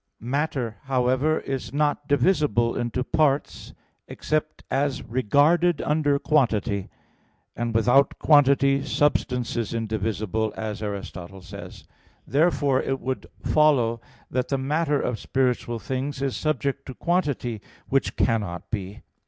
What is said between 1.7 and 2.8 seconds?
not divisible